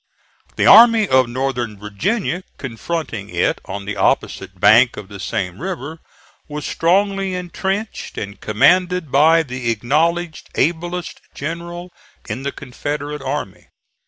The 0.55 0.65
Army 0.65 1.07
of 1.07 1.29
Northern 1.29 1.77
Virginia 1.77 2.41
confronting 2.57 3.29
it 3.29 3.61
on 3.65 3.85
the 3.85 3.97
opposite 3.97 4.59
bank 4.59 4.97
of 4.97 5.09
the 5.09 5.19
same 5.19 5.59
river, 5.59 5.99
was 6.47 6.65
strongly 6.65 7.35
intrenched 7.35 8.17
and 8.17 8.41
commanded 8.41 9.11
by 9.11 9.43
the 9.43 9.69
acknowledged 9.69 10.49
ablest 10.55 11.21
general 11.35 11.91
in 12.27 12.41
the 12.41 12.51
Confederate 12.51 13.21
army. 13.21 13.67